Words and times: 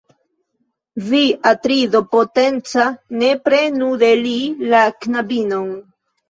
Vi, 1.09 1.19
Atrido 1.49 2.01
potenca, 2.15 2.87
ne 3.19 3.29
prenu 3.49 3.91
de 4.05 4.11
li 4.23 4.33
la 4.73 4.81
knabinon. 5.05 5.71